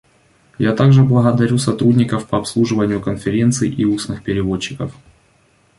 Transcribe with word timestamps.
Я 0.57 0.75
также 0.75 1.03
благодарю 1.03 1.59
сотрудников 1.59 2.27
по 2.27 2.39
обслуживанию 2.39 3.03
конференций 3.03 3.69
и 3.69 3.85
устных 3.85 4.23
переводчиков. 4.23 4.95